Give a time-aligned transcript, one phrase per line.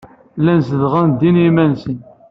[0.39, 1.97] Llan zedɣen din i yiman-nsen.